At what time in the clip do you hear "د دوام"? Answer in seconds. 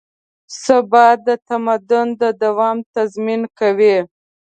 2.21-2.77